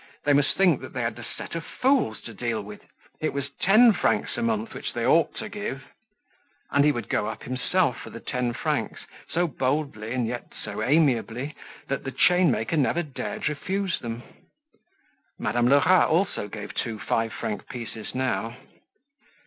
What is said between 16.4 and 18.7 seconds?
gave two five franc pieces now.